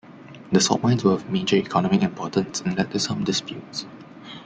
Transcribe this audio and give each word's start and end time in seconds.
The 0.51 0.59
salt 0.59 0.81
mines 0.81 1.03
were 1.03 1.11
of 1.11 1.29
major 1.29 1.57
economic 1.57 2.01
importance 2.01 2.59
and 2.61 2.75
led 2.75 2.89
to 2.89 2.97
some 2.99 3.23
disputes. 3.23 3.85